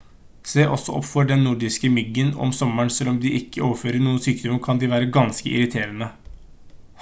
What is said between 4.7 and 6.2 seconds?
kan de være ganske irriterende